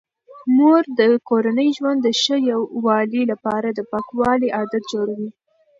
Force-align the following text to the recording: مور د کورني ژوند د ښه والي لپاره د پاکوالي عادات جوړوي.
مور 0.55 0.83
د 0.99 1.01
کورني 1.29 1.67
ژوند 1.77 1.99
د 2.03 2.07
ښه 2.21 2.35
والي 2.85 3.23
لپاره 3.31 3.67
د 3.71 3.79
پاکوالي 3.91 4.47
عادات 4.57 4.83
جوړوي. 4.93 5.29